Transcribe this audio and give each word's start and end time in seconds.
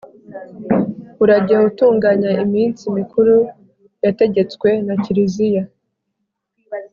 Urajye 1.23 1.53
utunganya 1.69 2.31
iminsi 2.43 2.83
mikuru 2.97 3.35
yategetswe 4.03 4.69
na 4.85 4.95
Kiliziya. 5.03 5.63